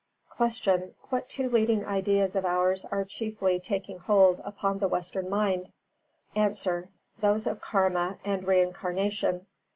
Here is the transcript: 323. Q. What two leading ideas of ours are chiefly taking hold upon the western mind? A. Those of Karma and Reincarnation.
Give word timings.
323. 0.37 0.93
Q. 0.93 0.95
What 1.11 1.29
two 1.29 1.47
leading 1.47 1.85
ideas 1.85 2.35
of 2.35 2.43
ours 2.43 2.85
are 2.85 3.05
chiefly 3.05 3.59
taking 3.59 3.99
hold 3.99 4.41
upon 4.43 4.79
the 4.79 4.87
western 4.87 5.29
mind? 5.29 5.71
A. 6.35 6.55
Those 7.19 7.45
of 7.45 7.61
Karma 7.61 8.17
and 8.25 8.47
Reincarnation. 8.47 9.45